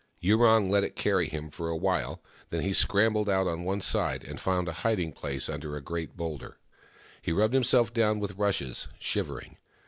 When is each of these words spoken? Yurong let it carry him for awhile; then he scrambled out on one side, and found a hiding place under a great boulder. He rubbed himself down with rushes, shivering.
Yurong 0.19 0.67
let 0.67 0.83
it 0.83 0.95
carry 0.95 1.27
him 1.29 1.51
for 1.51 1.69
awhile; 1.69 2.19
then 2.49 2.61
he 2.63 2.73
scrambled 2.73 3.29
out 3.29 3.45
on 3.45 3.63
one 3.63 3.79
side, 3.79 4.23
and 4.23 4.39
found 4.39 4.67
a 4.67 4.73
hiding 4.81 5.11
place 5.11 5.47
under 5.47 5.75
a 5.75 5.79
great 5.81 6.17
boulder. 6.17 6.57
He 7.21 7.31
rubbed 7.31 7.53
himself 7.53 7.93
down 7.93 8.19
with 8.19 8.33
rushes, 8.37 8.87
shivering. 8.97 9.57